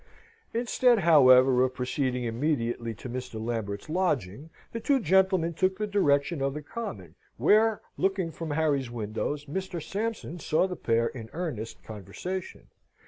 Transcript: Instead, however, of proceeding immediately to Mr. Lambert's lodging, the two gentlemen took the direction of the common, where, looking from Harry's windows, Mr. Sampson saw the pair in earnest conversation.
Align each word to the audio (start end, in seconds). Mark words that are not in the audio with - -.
Instead, 0.51 0.97
however, 0.97 1.63
of 1.63 1.75
proceeding 1.75 2.23
immediately 2.23 2.91
to 2.95 3.07
Mr. 3.07 3.39
Lambert's 3.39 3.87
lodging, 3.87 4.49
the 4.71 4.79
two 4.79 4.99
gentlemen 4.99 5.53
took 5.53 5.77
the 5.77 5.85
direction 5.85 6.41
of 6.41 6.55
the 6.55 6.61
common, 6.63 7.13
where, 7.37 7.81
looking 7.97 8.31
from 8.31 8.49
Harry's 8.49 8.89
windows, 8.89 9.45
Mr. 9.45 9.79
Sampson 9.79 10.39
saw 10.39 10.65
the 10.65 10.75
pair 10.75 11.05
in 11.05 11.29
earnest 11.33 11.83
conversation. 11.83 12.63